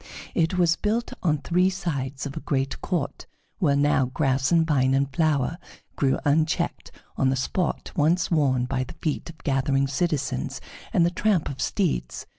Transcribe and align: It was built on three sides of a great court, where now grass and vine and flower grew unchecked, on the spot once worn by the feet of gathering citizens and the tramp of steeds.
It 0.33 0.57
was 0.57 0.77
built 0.77 1.13
on 1.21 1.37
three 1.37 1.69
sides 1.69 2.25
of 2.25 2.35
a 2.35 2.39
great 2.39 2.81
court, 2.81 3.27
where 3.59 3.75
now 3.75 4.05
grass 4.07 4.51
and 4.51 4.65
vine 4.65 4.95
and 4.95 5.07
flower 5.15 5.59
grew 5.95 6.17
unchecked, 6.25 6.91
on 7.17 7.29
the 7.29 7.35
spot 7.35 7.91
once 7.95 8.31
worn 8.31 8.65
by 8.65 8.83
the 8.83 8.95
feet 8.95 9.29
of 9.29 9.37
gathering 9.43 9.85
citizens 9.85 10.59
and 10.91 11.05
the 11.05 11.11
tramp 11.11 11.49
of 11.49 11.61
steeds. 11.61 12.25